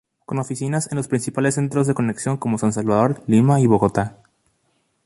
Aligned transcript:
Con 0.25 0.39
oficinas 0.39 0.91
en 0.91 0.95
los 0.97 1.07
principales 1.07 1.53
centros 1.53 1.85
de 1.85 1.93
conexión 1.93 2.37
como 2.37 2.57
San 2.57 2.73
Salvador, 2.73 3.21
Lima 3.27 3.61
y 3.61 3.67
Bogotá. 3.67 4.17